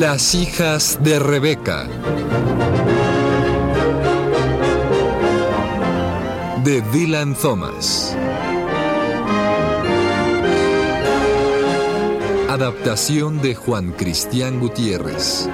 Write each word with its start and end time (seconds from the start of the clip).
Las 0.00 0.34
hijas 0.34 0.98
de 1.02 1.18
Rebeca. 1.18 1.86
De 6.64 6.80
Dylan 6.90 7.34
Thomas. 7.34 8.16
Adaptación 12.48 13.42
de 13.42 13.54
Juan 13.54 13.92
Cristián 13.92 14.58
Gutiérrez. 14.58 15.50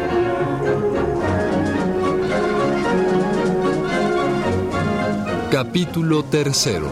Capítulo 5.50 6.22
tercero. 6.22 6.88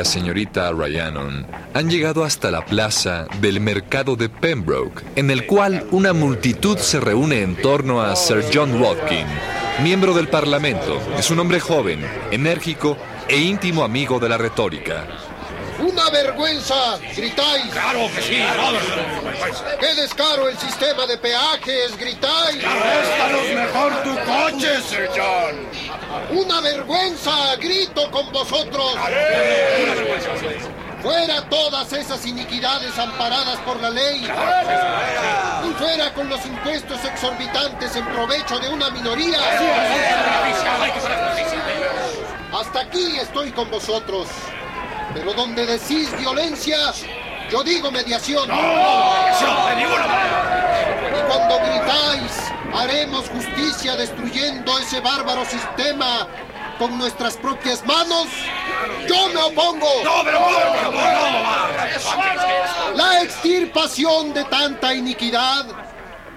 La 0.00 0.04
señorita 0.06 0.72
Ryanon 0.72 1.46
han 1.74 1.90
llegado 1.90 2.24
hasta 2.24 2.50
la 2.50 2.64
plaza 2.64 3.26
del 3.42 3.60
mercado 3.60 4.16
de 4.16 4.30
Pembroke, 4.30 5.02
en 5.14 5.30
el 5.30 5.44
cual 5.44 5.84
una 5.90 6.14
multitud 6.14 6.78
se 6.78 7.00
reúne 7.00 7.42
en 7.42 7.54
torno 7.54 8.00
a 8.00 8.16
Sir 8.16 8.42
John 8.50 8.80
Watkin, 8.80 9.26
miembro 9.82 10.14
del 10.14 10.28
Parlamento. 10.28 10.98
Es 11.18 11.30
un 11.30 11.38
hombre 11.40 11.60
joven, 11.60 12.00
enérgico 12.30 12.96
e 13.28 13.40
íntimo 13.40 13.84
amigo 13.84 14.18
de 14.18 14.30
la 14.30 14.38
retórica. 14.38 15.06
¡Una 15.80 16.10
vergüenza! 16.10 16.98
¡Gritáis! 17.16 17.72
¡Claro 17.72 18.08
que 18.14 18.22
sí, 18.22 18.42
¡Qué 19.80 19.94
descaro 19.94 20.48
el 20.48 20.58
sistema 20.58 21.06
de 21.06 21.16
peajes! 21.16 21.96
¡Gritáis! 21.98 22.58
¡Préstanos 22.58 23.48
mejor 23.54 24.02
tu 24.02 24.14
coche, 24.30 24.82
Sir 24.82 25.08
John! 25.16 26.38
¡Una 26.38 26.60
vergüenza! 26.60 27.56
¡Grito 27.56 28.10
con 28.10 28.30
vosotros! 28.30 28.94
¡Fuera 31.02 31.48
todas 31.48 31.90
esas 31.94 32.26
iniquidades 32.26 32.98
amparadas 32.98 33.58
por 33.60 33.80
la 33.80 33.88
ley! 33.88 34.24
¡Y 34.24 35.72
fuera 35.78 36.12
con 36.12 36.28
los 36.28 36.44
impuestos 36.44 37.02
exorbitantes 37.06 37.96
en 37.96 38.04
provecho 38.06 38.58
de 38.58 38.68
una 38.68 38.90
minoría! 38.90 39.38
Hasta 42.52 42.80
aquí 42.80 43.16
estoy 43.16 43.50
con 43.52 43.70
vosotros. 43.70 44.26
Pero 45.14 45.32
donde 45.34 45.66
decís 45.66 46.08
violencia, 46.18 46.92
yo 47.50 47.62
digo 47.64 47.90
mediación. 47.90 48.48
Y 48.48 48.54
cuando 51.26 51.58
gritáis, 51.58 52.32
haremos 52.74 53.28
justicia 53.28 53.96
destruyendo 53.96 54.78
ese 54.78 55.00
bárbaro 55.00 55.44
sistema 55.44 56.28
con 56.78 56.96
nuestras 56.96 57.36
propias 57.36 57.84
manos, 57.84 58.28
yo 59.06 59.28
me 59.28 59.42
opongo. 59.42 59.88
No, 60.04 60.22
pero 60.24 60.40
no, 60.40 60.48
La 62.96 63.22
extirpación 63.22 64.32
de 64.32 64.44
tanta 64.44 64.94
iniquidad 64.94 65.66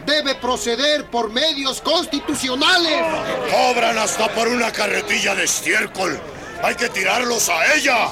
debe 0.06 0.36
proceder 0.36 1.06
por 1.10 1.32
medios 1.32 1.80
constitucionales. 1.82 3.02
Cobran 3.52 3.98
hasta 3.98 4.28
por 4.30 4.48
una 4.50 4.72
carretilla 4.72 5.34
de 5.36 5.46
estiércol. 5.46 6.20
Hay 6.64 6.76
que 6.76 6.88
tirarlos 6.90 7.50
a 7.50 7.76
ella. 7.76 8.08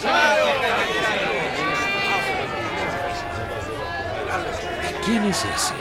¿Quién 5.06 5.24
es 5.26 5.38
ese? 5.40 5.74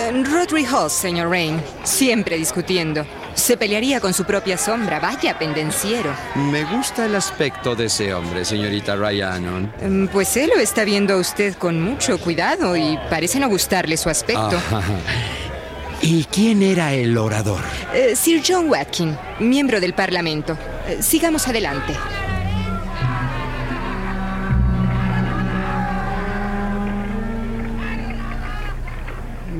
Eh, 0.00 0.24
Rodri 0.24 0.66
Hoss, 0.66 0.92
señor 0.92 1.28
Rain. 1.30 1.60
Siempre 1.84 2.36
discutiendo. 2.36 3.06
Se 3.34 3.56
pelearía 3.56 4.00
con 4.00 4.14
su 4.14 4.24
propia 4.24 4.56
sombra. 4.56 4.98
Vaya 5.00 5.38
pendenciero. 5.38 6.10
Me 6.34 6.64
gusta 6.64 7.04
el 7.06 7.14
aspecto 7.14 7.76
de 7.76 7.86
ese 7.86 8.14
hombre, 8.14 8.44
señorita 8.44 8.96
Ryanon. 8.96 9.72
Mm, 9.82 10.06
Pues 10.08 10.36
él 10.36 10.50
lo 10.54 10.60
está 10.60 10.84
viendo 10.84 11.14
a 11.14 11.16
usted 11.18 11.54
con 11.56 11.80
mucho 11.80 12.18
cuidado 12.18 12.76
y 12.76 12.98
parece 13.10 13.38
no 13.38 13.48
gustarle 13.48 13.96
su 13.96 14.08
aspecto. 14.08 14.56
Ajá. 14.56 14.82
¿Y 16.02 16.24
quién 16.24 16.62
era 16.62 16.92
el 16.92 17.16
orador? 17.16 17.60
Eh, 17.94 18.14
Sir 18.16 18.42
John 18.46 18.68
Watkin, 18.68 19.16
miembro 19.40 19.80
del 19.80 19.94
Parlamento. 19.94 20.56
Eh, 20.86 20.98
sigamos 21.00 21.48
adelante. 21.48 21.94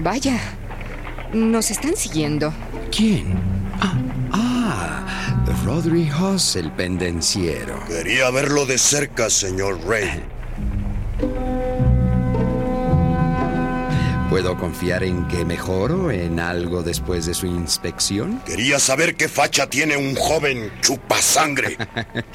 Vaya, 0.03 0.39
nos 1.33 1.71
están 1.71 1.97
siguiendo. 1.97 2.53
¿Quién? 2.95 3.39
Ah, 3.81 3.95
ah, 4.33 5.45
Rodri 5.65 6.11
Hoss, 6.11 6.57
el 6.57 6.71
pendenciero. 6.73 7.83
Quería 7.87 8.31
verlo 8.31 8.67
de 8.67 8.77
cerca, 8.77 9.31
señor 9.31 9.81
Ray. 9.87 10.23
¿Puedo 14.35 14.59
confiar 14.59 15.05
en 15.05 15.29
que 15.29 15.45
mejoro 15.45 16.11
en 16.11 16.41
algo 16.41 16.83
después 16.83 17.25
de 17.25 17.35
su 17.35 17.47
inspección? 17.47 18.43
Quería 18.45 18.81
saber 18.81 19.15
qué 19.15 19.29
facha 19.29 19.71
tiene 19.71 19.97
un 19.97 20.17
joven 20.17 20.73
chupasangre. 20.81 21.77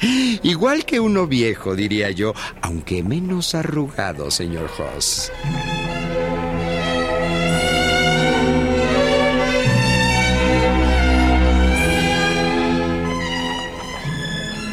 Igual 0.42 0.86
que 0.86 0.98
uno 0.98 1.26
viejo, 1.26 1.76
diría 1.76 2.10
yo, 2.10 2.32
aunque 2.62 3.02
menos 3.02 3.54
arrugado, 3.54 4.30
señor 4.30 4.70
Hoss. 4.78 5.30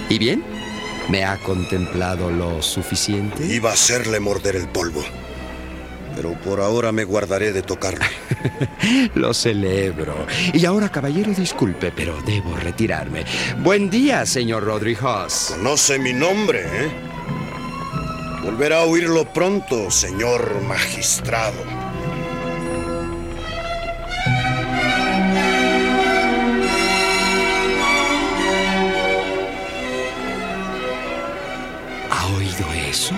¿Y 0.08 0.18
bien? 0.18 0.46
¿Me 1.10 1.26
ha 1.26 1.36
contemplado 1.44 2.32
lo 2.32 2.62
suficiente? 2.62 3.46
Iba 3.54 3.72
a 3.72 3.74
hacerle 3.74 4.22
morder 4.22 4.56
el 4.56 4.70
polvo. 4.70 5.04
Pero 6.18 6.34
por 6.34 6.60
ahora 6.62 6.92
me 6.92 7.04
guardaré 7.04 7.54
de 7.54 7.62
tocarlo. 7.62 8.04
Lo 9.14 9.36
celebro. 9.36 10.26
Y 10.52 10.66
ahora, 10.66 10.90
caballero, 10.90 11.32
disculpe, 11.32 11.92
pero 11.96 12.20
debo 12.24 12.56
retirarme. 12.56 13.24
Buen 13.60 13.92
día, 13.92 14.26
señor 14.26 14.68
Hoss. 14.68 15.54
Conoce 15.56 16.00
mi 16.00 16.14
nombre, 16.14 16.62
¿eh? 16.62 16.90
Volverá 18.44 18.80
a 18.80 18.86
oírlo 18.86 19.32
pronto, 19.32 19.92
señor 19.92 20.60
magistrado. 20.64 21.62
¿Ha 32.10 32.28
oído 32.36 32.74
eso? 32.90 33.14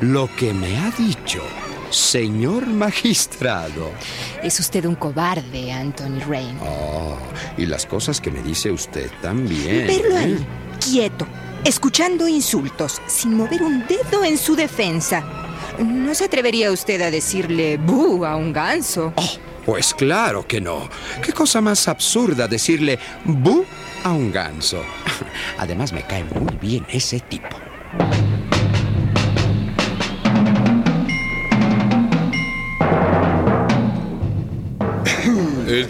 Lo 0.00 0.28
que 0.34 0.52
me 0.52 0.78
ha 0.78 0.90
dicho, 0.92 1.42
señor 1.90 2.66
magistrado. 2.66 3.90
Es 4.42 4.58
usted 4.60 4.84
un 4.84 4.94
cobarde, 4.94 5.72
Anthony 5.72 6.20
Rain. 6.28 6.58
Oh, 6.62 7.18
y 7.56 7.66
las 7.66 7.86
cosas 7.86 8.20
que 8.20 8.30
me 8.30 8.42
dice 8.42 8.70
usted 8.70 9.10
también. 9.20 9.86
Verlo 9.86 10.16
¿eh? 10.16 10.18
ahí, 10.18 10.46
quieto, 10.78 11.26
escuchando 11.64 12.28
insultos, 12.28 13.00
sin 13.06 13.34
mover 13.34 13.62
un 13.62 13.86
dedo 13.86 14.24
en 14.24 14.38
su 14.38 14.56
defensa. 14.56 15.24
¿No 15.78 16.14
se 16.14 16.24
atrevería 16.24 16.70
usted 16.72 17.00
a 17.00 17.10
decirle 17.10 17.76
bu 17.76 18.24
a 18.24 18.36
un 18.36 18.52
ganso? 18.52 19.12
Oh, 19.16 19.30
pues 19.64 19.94
claro 19.94 20.46
que 20.46 20.60
no. 20.60 20.88
¿Qué 21.22 21.32
cosa 21.32 21.60
más 21.60 21.88
absurda 21.88 22.48
decirle 22.48 22.98
bu 23.24 23.64
a 24.04 24.12
un 24.12 24.32
ganso? 24.32 24.82
Además, 25.58 25.92
me 25.92 26.02
cae 26.02 26.24
muy 26.24 26.56
bien 26.56 26.86
ese 26.90 27.20
tipo. 27.20 27.56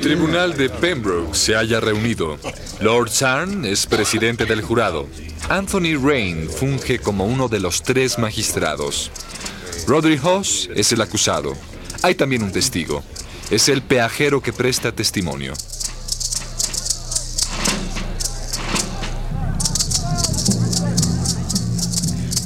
Tribunal 0.01 0.57
de 0.57 0.71
Pembroke 0.71 1.35
se 1.35 1.55
haya 1.55 1.79
reunido. 1.79 2.39
Lord 2.81 3.11
Sarn 3.11 3.65
es 3.65 3.87
presidente 3.87 4.47
del 4.47 4.63
jurado. 4.63 5.07
Anthony 5.49 5.99
Rain 6.03 6.49
funge 6.49 6.99
como 6.99 7.27
uno 7.27 7.49
de 7.49 7.61
los 7.61 7.83
tres 7.83 8.19
magistrados. 8.19 9.11
Rodri 9.87 10.19
Hoss 10.23 10.71
es 10.75 10.93
el 10.93 11.03
acusado. 11.03 11.55
Hay 12.03 12.15
también 12.15 12.43
un 12.43 12.53
testigo. 12.53 13.03
es 13.51 13.69
el 13.69 13.83
peajero 13.83 14.41
que 14.41 14.53
presta 14.53 14.93
testimonio. 14.93 15.55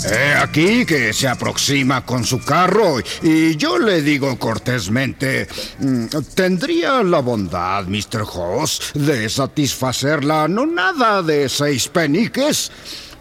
He 0.06 0.35
aquí 0.35 0.85
que 0.85 1.12
se 1.12 1.29
aproxima 1.29 2.05
con 2.05 2.25
su 2.25 2.45
carro 2.45 2.99
y 3.23 3.56
yo 3.56 3.79
le 3.79 4.03
digo 4.03 4.39
cortésmente, 4.39 5.49
mm, 5.79 6.06
¿tendría 6.35 7.03
la 7.03 7.21
bondad, 7.21 7.85
Mr. 7.85 8.25
Hoss, 8.31 8.93
de 8.95 9.29
satisfacer 9.31 10.25
la 10.25 10.47
nada 10.47 11.23
de 11.23 11.49
seis 11.49 11.89
peniques? 11.89 12.71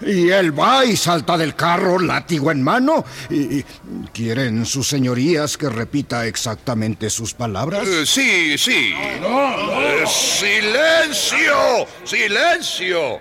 Y 0.05 0.29
él 0.29 0.57
va 0.57 0.83
y 0.83 0.97
salta 0.97 1.37
del 1.37 1.55
carro, 1.55 1.99
látigo 1.99 2.51
en 2.51 2.61
mano. 2.61 3.05
Y, 3.29 3.63
¿Quieren 4.13 4.65
sus 4.65 4.87
señorías 4.87 5.57
que 5.57 5.69
repita 5.69 6.27
exactamente 6.27 7.09
sus 7.09 7.33
palabras? 7.33 7.87
Eh, 7.87 8.05
sí, 8.05 8.57
sí. 8.57 8.93
Eh, 8.93 10.03
¡Silencio! 10.05 11.87
¡Silencio! 12.03 13.19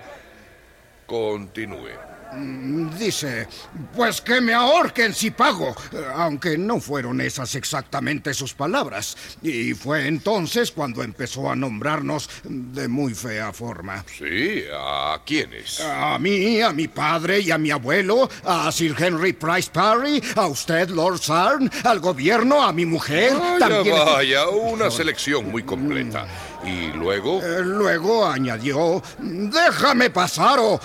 Continúe. 1.05 2.02
Mm, 2.35 2.97
dice, 2.97 3.47
pues 3.95 4.21
que 4.21 4.41
me 4.41 4.53
ahorquen 4.53 5.13
si 5.13 5.31
pago, 5.31 5.75
aunque 6.15 6.57
no 6.57 6.79
fueron 6.79 7.21
esas 7.21 7.55
exactamente 7.55 8.33
sus 8.33 8.53
palabras. 8.53 9.15
Y 9.41 9.73
fue 9.73 10.07
entonces 10.07 10.71
cuando 10.71 11.03
empezó 11.03 11.49
a 11.49 11.55
nombrarnos 11.55 12.29
de 12.43 12.87
muy 12.87 13.13
fea 13.13 13.53
forma. 13.53 14.03
Sí, 14.17 14.63
¿a 14.73 15.21
quiénes? 15.25 15.79
A 15.81 16.17
mí, 16.19 16.61
a 16.61 16.71
mi 16.71 16.87
padre 16.87 17.39
y 17.39 17.51
a 17.51 17.57
mi 17.57 17.71
abuelo, 17.71 18.29
a 18.45 18.71
Sir 18.71 18.95
Henry 18.97 19.33
Price 19.33 19.69
Parry, 19.71 20.21
a 20.35 20.47
usted, 20.47 20.89
Lord 20.89 21.19
Sarn, 21.19 21.69
al 21.83 21.99
gobierno, 21.99 22.61
a 22.63 22.73
mi 22.73 22.85
mujer. 22.85 23.33
también... 23.59 23.95
vaya, 23.95 24.47
una 24.49 24.89
selección 24.89 25.51
muy 25.51 25.63
completa. 25.63 26.27
¿Y 26.65 26.87
luego? 26.93 27.41
Eh, 27.43 27.61
luego 27.61 28.25
añadió, 28.25 29.01
déjame 29.19 30.09
pasar 30.09 30.59
o... 30.59 30.79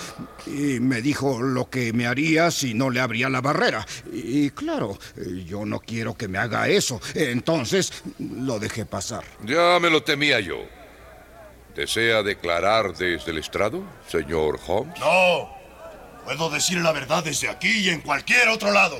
Y 0.45 0.79
me 0.79 1.01
dijo 1.01 1.41
lo 1.41 1.69
que 1.69 1.93
me 1.93 2.07
haría 2.07 2.49
si 2.49 2.73
no 2.73 2.89
le 2.89 2.99
abría 2.99 3.29
la 3.29 3.41
barrera. 3.41 3.85
Y 4.11 4.49
claro, 4.49 4.97
yo 5.45 5.65
no 5.65 5.79
quiero 5.79 6.15
que 6.15 6.27
me 6.27 6.39
haga 6.39 6.67
eso. 6.67 6.99
Entonces 7.13 7.91
lo 8.17 8.57
dejé 8.57 8.85
pasar. 8.85 9.23
Ya 9.45 9.79
me 9.79 9.89
lo 9.89 10.01
temía 10.01 10.39
yo. 10.39 10.57
¿Desea 11.75 12.23
declarar 12.23 12.95
desde 12.95 13.31
el 13.31 13.37
estrado, 13.37 13.83
señor 14.07 14.59
Holmes? 14.67 14.99
No. 14.99 15.49
Puedo 16.25 16.49
decir 16.49 16.79
la 16.79 16.91
verdad 16.91 17.23
desde 17.23 17.47
aquí 17.49 17.69
y 17.69 17.89
en 17.89 18.01
cualquier 18.01 18.49
otro 18.49 18.71
lado. 18.71 18.97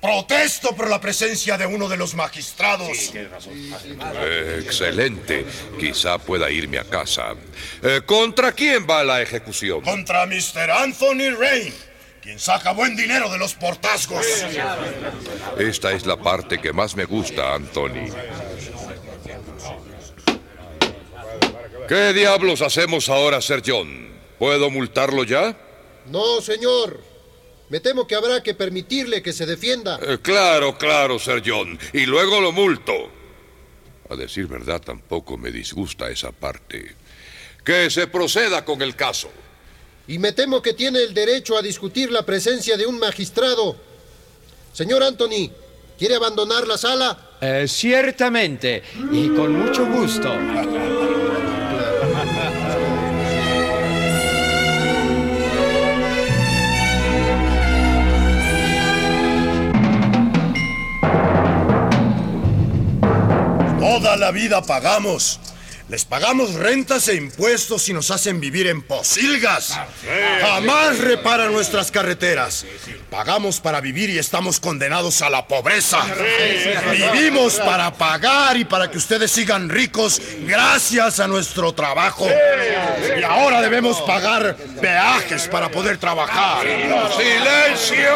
Protesto 0.00 0.76
por 0.76 0.88
la 0.88 1.00
presencia 1.00 1.58
de 1.58 1.66
uno 1.66 1.88
de 1.88 1.96
los 1.96 2.14
magistrados. 2.14 3.12
Eh, 3.14 4.60
excelente. 4.62 5.44
Quizá 5.78 6.18
pueda 6.18 6.48
irme 6.50 6.78
a 6.78 6.84
casa. 6.84 7.34
Eh, 7.82 8.02
¿Contra 8.06 8.52
quién 8.52 8.86
va 8.88 9.02
la 9.02 9.20
ejecución? 9.20 9.80
Contra 9.80 10.24
Mr. 10.24 10.70
Anthony 10.70 11.34
Rain, 11.36 11.74
quien 12.22 12.38
saca 12.38 12.72
buen 12.72 12.94
dinero 12.94 13.28
de 13.28 13.38
los 13.38 13.54
portazgos. 13.54 14.24
Esta 15.58 15.90
es 15.90 16.06
la 16.06 16.16
parte 16.16 16.60
que 16.60 16.72
más 16.72 16.94
me 16.94 17.04
gusta, 17.04 17.54
Anthony. 17.54 18.06
¿Qué 21.88 22.12
diablos 22.12 22.62
hacemos 22.62 23.08
ahora, 23.08 23.40
Sir 23.40 23.62
John? 23.66 24.10
¿Puedo 24.38 24.70
multarlo 24.70 25.24
ya? 25.24 25.56
No, 26.06 26.40
señor. 26.40 27.07
Me 27.70 27.80
temo 27.80 28.06
que 28.06 28.14
habrá 28.14 28.42
que 28.42 28.54
permitirle 28.54 29.22
que 29.22 29.32
se 29.32 29.44
defienda. 29.44 29.98
Eh, 30.02 30.18
claro, 30.22 30.78
claro, 30.78 31.18
Sir 31.18 31.42
John. 31.44 31.78
Y 31.92 32.06
luego 32.06 32.40
lo 32.40 32.52
multo. 32.52 32.92
A 34.08 34.16
decir 34.16 34.46
verdad, 34.46 34.80
tampoco 34.80 35.36
me 35.36 35.50
disgusta 35.50 36.08
esa 36.08 36.32
parte. 36.32 36.94
Que 37.62 37.90
se 37.90 38.06
proceda 38.06 38.64
con 38.64 38.80
el 38.80 38.96
caso. 38.96 39.30
Y 40.06 40.18
me 40.18 40.32
temo 40.32 40.62
que 40.62 40.72
tiene 40.72 41.02
el 41.02 41.12
derecho 41.12 41.58
a 41.58 41.62
discutir 41.62 42.10
la 42.10 42.24
presencia 42.24 42.78
de 42.78 42.86
un 42.86 42.98
magistrado. 42.98 43.76
Señor 44.72 45.02
Anthony, 45.02 45.50
¿quiere 45.98 46.14
abandonar 46.14 46.66
la 46.66 46.78
sala? 46.78 47.36
Eh, 47.42 47.66
ciertamente, 47.68 48.82
y 49.12 49.28
con 49.28 49.52
mucho 49.52 49.84
gusto. 49.86 50.34
Toda 64.08 64.16
la 64.16 64.30
vida 64.30 64.62
pagamos. 64.62 65.38
Les 65.90 66.06
pagamos 66.06 66.54
rentas 66.54 67.08
e 67.08 67.14
impuestos 67.16 67.90
y 67.90 67.92
nos 67.92 68.10
hacen 68.10 68.40
vivir 68.40 68.66
en 68.66 68.80
posilgas. 68.80 69.78
Jamás 70.40 70.96
reparan 70.96 71.52
nuestras 71.52 71.90
carreteras. 71.90 72.64
Pagamos 73.10 73.60
para 73.60 73.82
vivir 73.82 74.08
y 74.08 74.16
estamos 74.16 74.60
condenados 74.60 75.20
a 75.20 75.28
la 75.28 75.46
pobreza. 75.46 75.98
Vivimos 76.90 77.56
para 77.56 77.92
pagar 77.92 78.56
y 78.56 78.64
para 78.64 78.90
que 78.90 78.96
ustedes 78.96 79.30
sigan 79.30 79.68
ricos 79.68 80.22
gracias 80.40 81.20
a 81.20 81.28
nuestro 81.28 81.74
trabajo. 81.74 82.26
Y 83.14 83.22
ahora 83.24 83.60
debemos 83.60 84.00
pagar 84.00 84.56
peajes 84.80 85.48
para 85.48 85.70
poder 85.70 85.98
trabajar. 85.98 86.66
¡Silencio! 87.14 88.14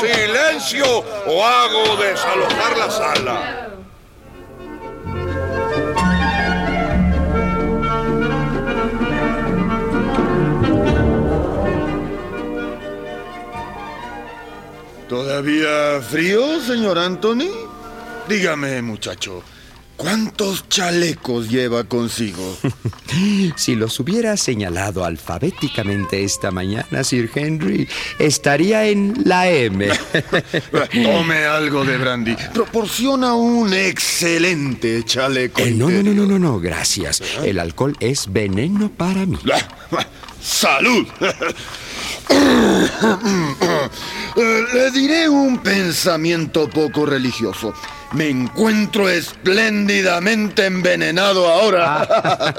¡Silencio! 0.00 1.04
O 1.26 1.44
hago 1.44 1.96
desalojar 1.96 2.78
la 2.78 2.90
sala. 2.90 3.67
¿Todavía 15.38 16.02
frío, 16.02 16.60
señor 16.60 16.98
Anthony? 16.98 17.46
Dígame, 18.28 18.82
muchacho, 18.82 19.44
¿cuántos 19.96 20.68
chalecos 20.68 21.48
lleva 21.48 21.84
consigo? 21.84 22.58
si 23.54 23.76
los 23.76 24.00
hubiera 24.00 24.36
señalado 24.36 25.04
alfabéticamente 25.04 26.24
esta 26.24 26.50
mañana, 26.50 27.04
Sir 27.04 27.30
Henry, 27.32 27.88
estaría 28.18 28.88
en 28.88 29.14
la 29.26 29.48
M. 29.48 29.86
Tome 31.04 31.44
algo 31.44 31.84
de 31.84 31.98
brandy. 31.98 32.34
Proporciona 32.52 33.34
un 33.34 33.72
excelente 33.72 35.04
chaleco. 35.04 35.60
Eh, 35.60 35.70
no, 35.70 35.88
no, 35.88 36.02
no, 36.02 36.14
no, 36.14 36.26
no, 36.26 36.38
no, 36.40 36.58
gracias. 36.58 37.22
El 37.44 37.60
alcohol 37.60 37.96
es 38.00 38.32
veneno 38.32 38.90
para 38.90 39.24
mí. 39.24 39.38
¡Salud! 40.42 41.06
Le 44.38 44.92
diré 44.92 45.28
un 45.28 45.58
pensamiento 45.58 46.70
poco 46.70 47.04
religioso. 47.04 47.74
Me 48.12 48.28
encuentro 48.28 49.08
espléndidamente 49.08 50.66
envenenado 50.66 51.48
ahora. 51.48 52.54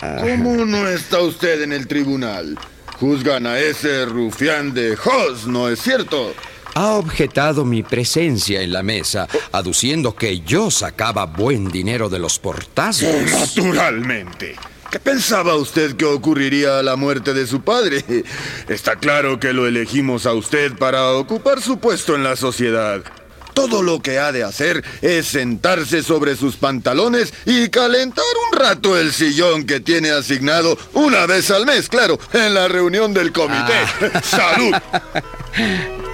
¿Cómo 0.20 0.64
no 0.64 0.88
está 0.88 1.20
usted 1.20 1.62
en 1.62 1.72
el 1.72 1.86
tribunal? 1.86 2.58
Juzgan 2.98 3.46
a 3.46 3.60
ese 3.60 4.06
rufián 4.06 4.74
de 4.74 4.94
Hoss, 4.94 5.46
¿no 5.46 5.68
es 5.68 5.80
cierto? 5.80 6.34
Ha 6.74 6.94
objetado 6.94 7.64
mi 7.64 7.84
presencia 7.84 8.60
en 8.60 8.72
la 8.72 8.82
mesa, 8.82 9.28
aduciendo 9.52 10.16
que 10.16 10.40
yo 10.40 10.72
sacaba 10.72 11.26
buen 11.26 11.68
dinero 11.68 12.08
de 12.08 12.18
los 12.18 12.40
portazos. 12.40 13.14
Naturalmente. 13.30 14.56
¿Qué 14.90 15.00
pensaba 15.00 15.56
usted 15.56 15.96
que 15.96 16.04
ocurriría 16.04 16.78
a 16.78 16.82
la 16.82 16.96
muerte 16.96 17.34
de 17.34 17.46
su 17.46 17.62
padre? 17.62 18.04
Está 18.68 18.96
claro 18.96 19.40
que 19.40 19.52
lo 19.52 19.66
elegimos 19.66 20.26
a 20.26 20.32
usted 20.32 20.72
para 20.76 21.10
ocupar 21.12 21.60
su 21.60 21.78
puesto 21.78 22.14
en 22.14 22.22
la 22.22 22.36
sociedad. 22.36 23.02
Todo 23.52 23.82
lo 23.82 24.00
que 24.00 24.18
ha 24.18 24.32
de 24.32 24.44
hacer 24.44 24.84
es 25.00 25.28
sentarse 25.28 26.02
sobre 26.02 26.36
sus 26.36 26.56
pantalones 26.56 27.32
y 27.46 27.70
calentar 27.70 28.24
un 28.52 28.58
rato 28.58 28.98
el 28.98 29.12
sillón 29.12 29.64
que 29.64 29.80
tiene 29.80 30.10
asignado 30.10 30.76
una 30.92 31.26
vez 31.26 31.50
al 31.50 31.64
mes, 31.64 31.88
claro, 31.88 32.18
en 32.34 32.52
la 32.52 32.68
reunión 32.68 33.14
del 33.14 33.32
comité. 33.32 33.72
Ah. 34.14 34.20
¡Salud! 34.22 34.74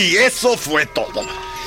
y 0.00 0.16
eso 0.16 0.56
fue 0.56 0.86
todo. 0.86 1.26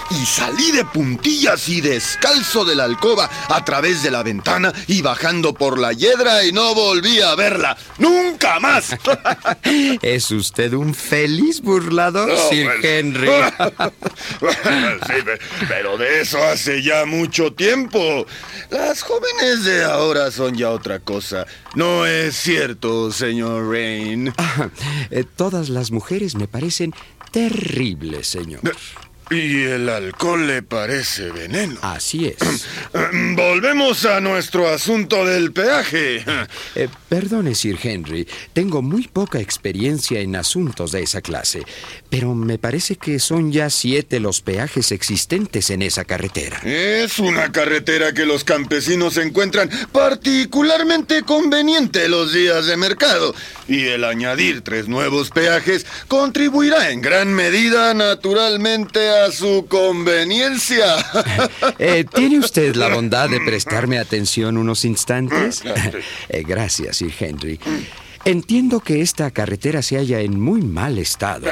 y 0.10 0.26
salí 0.26 0.72
de 0.72 0.86
puntillas 0.86 1.70
y 1.70 1.82
descalzo 1.82 2.66
de 2.66 2.76
la 2.76 2.84
alcoba 2.84 3.30
a 3.48 3.66
través 3.66 4.04
de 4.04 4.12
la 4.12 4.22
ventana 4.22 4.72
y 4.88 5.02
bajando 5.02 5.54
por 5.54 5.80
la 5.80 5.92
hiedra 5.94 6.44
y 6.44 6.52
no 6.52 6.76
volví 6.76 7.20
a 7.22 7.34
verla. 7.36 7.76
¡Nunca 7.98 8.60
más! 8.60 8.96
es 10.02 10.30
usted 10.32 10.74
un 10.74 10.94
feliz 10.94 11.62
burlador, 11.62 12.30
Sir 12.50 12.70
Henry. 12.84 13.28
sí, 14.40 15.14
pero 15.68 15.98
de 15.98 16.22
eso 16.22 16.44
hace 16.44 16.84
ya 16.84 17.06
mucho 17.06 17.54
tiempo. 17.54 18.26
Las 18.70 19.02
jóvenes 19.02 19.64
de 19.64 19.84
ahora 19.84 20.30
son 20.32 20.56
ya 20.56 20.70
otra 20.70 21.00
cosa. 21.00 21.48
No 21.76 22.06
es 22.06 22.36
cierto, 22.36 23.12
señor 23.12 23.70
Rain. 23.70 24.34
Eh, 25.12 25.24
todas 25.24 25.70
las 25.70 25.92
mujeres 25.92 26.36
me 26.36 26.48
parecen 26.48 26.94
terribles, 27.34 28.28
señor. 28.28 28.62
Y 29.34 29.64
el 29.64 29.90
alcohol 29.90 30.46
le 30.46 30.62
parece 30.62 31.32
veneno. 31.32 31.80
Así 31.82 32.28
es. 32.28 32.38
Volvemos 33.36 34.06
a 34.06 34.20
nuestro 34.20 34.70
asunto 34.70 35.26
del 35.26 35.52
peaje. 35.52 36.24
Eh, 36.76 36.88
perdone, 37.08 37.54
Sir 37.54 37.78
Henry. 37.82 38.28
Tengo 38.54 38.82
muy 38.82 39.08
poca 39.08 39.40
experiencia 39.40 40.20
en 40.20 40.36
asuntos 40.36 40.92
de 40.92 41.04
esa 41.04 41.22
clase. 41.22 41.64
Pero 42.10 42.34
me 42.34 42.58
parece 42.58 42.96
que 42.96 43.20
son 43.20 43.52
ya 43.52 43.70
siete 43.70 44.20
los 44.20 44.42
peajes 44.42 44.92
existentes 44.92 45.70
en 45.70 45.84
esa 45.84 46.04
carretera. 46.04 46.60
Es 46.64 47.20
una 47.20 47.52
carretera 47.52 48.14
que 48.14 48.26
los 48.26 48.44
campesinos 48.44 49.18
encuentran 49.18 49.70
particularmente 49.92 51.22
conveniente 51.24 52.10
los 52.10 52.34
días 52.34 52.66
de 52.66 52.78
mercado. 52.78 53.36
Y 53.68 53.86
el 53.86 54.04
añadir 54.04 54.62
tres 54.62 54.88
nuevos 54.88 55.30
peajes 55.30 55.86
contribuirá 56.08 56.90
en 56.90 57.02
gran 57.02 57.34
medida, 57.34 57.94
naturalmente, 57.94 59.10
a 59.10 59.23
su 59.32 59.66
conveniencia. 59.68 60.96
Eh, 61.80 62.06
¿Tiene 62.14 62.40
usted 62.40 62.76
la 62.76 62.90
bondad 62.90 63.30
de 63.30 63.40
prestarme 63.40 63.98
atención 63.98 64.58
unos 64.58 64.86
instantes? 64.86 65.64
Eh, 66.30 66.44
gracias, 66.46 66.98
Sir 66.98 67.14
Henry. 67.20 67.60
Entiendo 68.26 68.80
que 68.80 69.02
esta 69.02 69.32
carretera 69.32 69.82
se 69.82 69.98
halla 69.98 70.22
en 70.22 70.40
muy 70.40 70.62
mal 70.62 70.98
estado. 70.98 71.48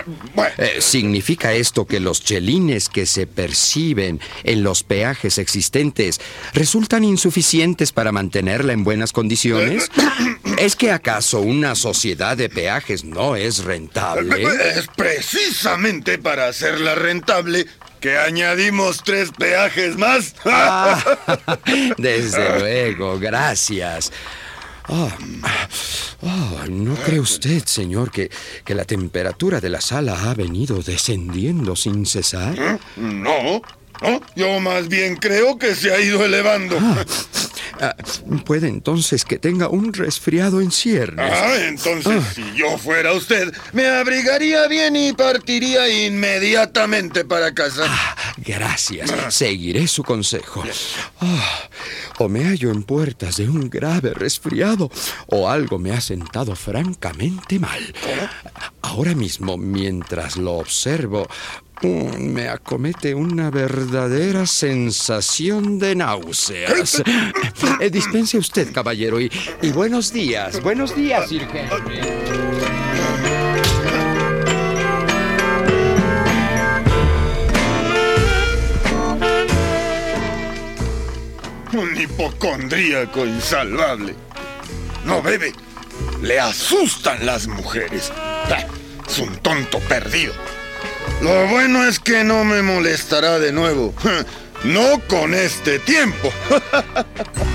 Eh, 0.58 0.78
¿Significa 0.80 1.54
esto 1.54 1.86
que 1.86 2.00
los 2.00 2.24
chelines 2.24 2.88
que 2.88 3.06
se 3.06 3.28
perciben 3.28 4.22
en 4.44 4.64
los 4.64 4.84
peajes 4.84 5.38
existentes 5.38 6.22
resultan 6.54 7.04
insuficientes 7.04 7.92
para 7.92 8.14
mantenerla 8.14 8.72
en 8.72 8.86
buenas 8.86 9.12
condiciones? 9.12 9.92
¿Es 10.58 10.78
que 10.78 10.92
acaso 10.92 11.42
una 11.42 11.76
sociedad 11.76 12.38
de 12.38 12.48
peajes 12.48 13.04
no 13.04 13.36
es 13.36 13.64
rentable? 13.66 14.44
Es 14.76 14.88
precisamente 14.96 16.20
para 16.20 16.48
hacerla 16.48 16.96
rentable 16.96 17.66
que 18.00 18.18
añadimos 18.18 19.04
tres 19.04 19.32
peajes 19.38 19.98
más. 19.98 20.36
Ah, 20.46 21.00
desde 21.98 22.60
luego, 22.60 23.20
gracias. 23.20 24.12
Oh, 24.92 25.10
¿No 26.70 26.96
cree 26.96 27.20
usted, 27.20 27.64
señor, 27.66 28.12
que, 28.12 28.30
que 28.66 28.76
la 28.76 28.84
temperatura 28.86 29.62
de 29.62 29.70
la 29.70 29.80
sala 29.80 30.30
ha 30.30 30.34
venido 30.34 30.82
descendiendo 30.84 31.76
sin 31.76 32.06
cesar? 32.06 32.60
¿Eh? 32.60 32.78
No, 32.98 33.62
no, 34.02 34.22
yo 34.36 34.60
más 34.60 34.88
bien 34.90 35.16
creo 35.16 35.58
que 35.58 35.76
se 35.76 35.94
ha 35.94 36.00
ido 36.02 36.26
elevando. 36.26 36.78
Ah, 36.80 37.06
ah, 37.80 37.96
puede 38.46 38.68
entonces 38.68 39.24
que 39.24 39.40
tenga 39.40 39.70
un 39.70 39.94
resfriado 39.94 40.60
en 40.60 40.72
ciernes. 40.72 41.32
Ah, 41.34 41.56
entonces 41.68 42.24
si 42.36 42.44
yo 42.56 42.78
fuera 42.78 43.14
usted, 43.14 43.54
me 43.74 43.88
abrigaría 43.88 44.68
bien 44.68 44.96
y 44.96 45.14
partiría 45.14 45.88
inmediatamente 45.88 47.24
para 47.24 47.54
casa. 47.54 47.86
gracias, 48.38 49.12
seguiré 49.30 49.88
su 49.88 50.04
consejo. 50.04 50.64
O 52.18 52.30
me 52.30 52.46
hallo 52.46 52.72
en 52.72 52.84
puertas 52.84 53.38
de 53.38 53.50
un 53.50 53.70
grave 53.70 54.14
resfriado, 54.14 54.90
o 55.28 55.50
algo 55.50 55.80
me 55.80 55.92
ha 55.92 56.02
sentado 56.02 56.56
francamente 56.56 57.60
mal. 57.60 57.82
Ahora 58.82 59.16
mismo, 59.16 59.58
mientras 59.58 60.38
lo 60.38 60.54
observo, 60.54 61.28
me 61.82 62.48
acomete 62.48 63.16
una 63.16 63.50
verdadera 63.50 64.46
sensación 64.46 65.80
de 65.80 65.96
náuseas. 65.96 67.02
Eh, 67.80 67.90
dispense 67.90 68.38
usted, 68.38 68.72
caballero, 68.72 69.20
y, 69.20 69.32
y, 69.62 69.72
buenos 69.72 70.14
días. 70.14 70.62
Buenos 70.62 70.96
días, 70.96 71.30
Sir 71.30 71.48
Henry. 71.52 72.41
Hipocondríaco 82.12 83.26
insalvable. 83.26 84.16
No 85.06 85.22
bebe. 85.22 85.54
Le 86.22 86.40
asustan 86.40 87.26
las 87.26 87.48
mujeres. 87.48 88.12
Es 89.08 89.20
un 89.20 89.36
tonto 89.38 89.80
perdido. 89.80 90.34
Lo 91.22 91.48
bueno 91.48 91.84
es 91.86 92.00
que 92.00 92.24
no 92.24 92.44
me 92.44 92.62
molestará 92.62 93.40
de 93.40 93.52
nuevo. 93.52 93.94
No 94.64 95.02
con 95.08 95.34
este 95.34 95.80
tiempo. 95.80 96.32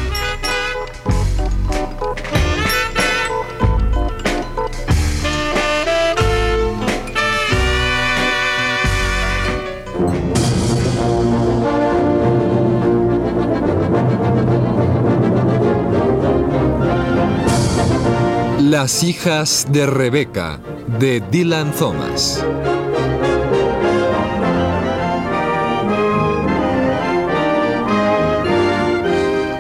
Las 18.79 19.03
hijas 19.05 19.67
de 19.71 19.87
Rebeca, 19.87 20.61
de 21.01 21.23
Dylan 21.31 21.73
Thomas. 21.73 22.45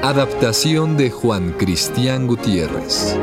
Adaptación 0.02 0.99
de 0.99 1.11
Juan 1.11 1.52
Cristián 1.52 2.26
Gutiérrez. 2.26 3.16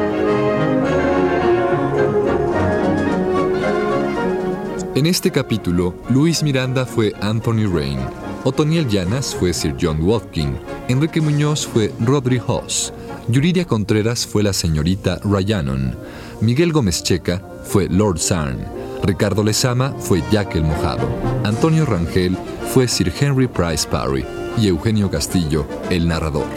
En 4.95 5.05
este 5.05 5.29
capítulo, 5.29 5.93
Luis 6.09 6.41
Miranda 6.41 6.87
fue 6.87 7.13
Anthony 7.21 7.71
Rain, 7.71 7.99
Otoniel 8.43 8.87
Llanas 8.87 9.35
fue 9.35 9.53
Sir 9.53 9.75
John 9.79 10.01
Watkin, 10.01 10.57
Enrique 10.87 11.21
Muñoz 11.21 11.67
fue 11.67 11.93
Rodri 11.99 12.41
Hoss, 12.43 12.91
Yuridia 13.27 13.65
Contreras 13.65 14.27
fue 14.27 14.43
la 14.43 14.53
señorita 14.53 15.19
Ryanon, 15.23 15.95
Miguel 16.41 16.73
Gómez 16.73 17.03
Checa 17.03 17.41
fue 17.63 17.87
Lord 17.87 18.19
Sarn, 18.19 18.65
Ricardo 19.03 19.43
Lezama 19.43 19.93
fue 19.97 20.21
Jack 20.31 20.55
el 20.55 20.63
Mojado, 20.63 21.07
Antonio 21.43 21.85
Rangel 21.85 22.37
fue 22.73 22.87
Sir 22.87 23.13
Henry 23.17 23.47
Price 23.47 23.87
Parry 23.87 24.25
y 24.57 24.67
Eugenio 24.67 25.09
Castillo, 25.09 25.65
el 25.89 26.07
narrador. 26.07 26.47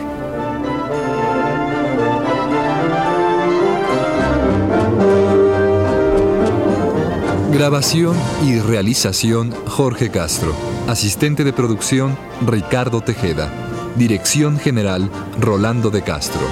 Grabación 7.53 8.15
y 8.45 8.59
realización 8.59 9.51
Jorge 9.67 10.11
Castro. 10.11 10.55
Asistente 10.89 11.43
de 11.43 11.55
producción 11.55 12.19
Ricardo 12.47 13.01
Tejeda. 13.01 13.66
Dirección 13.97 14.59
General 14.59 15.11
Rolando 15.41 15.88
de 15.88 16.03
Castro. 16.03 16.43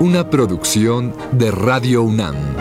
Una 0.00 0.30
producción 0.30 1.14
de 1.32 1.50
Radio 1.50 2.02
UNAM. 2.02 2.55